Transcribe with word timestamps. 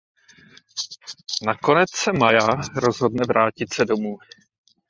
Nakonec 1.45 1.89
se 1.95 2.13
Maya 2.13 2.47
rozhodne 2.75 3.23
vrátit 3.27 3.73
se 3.73 3.85
domů. 3.85 4.17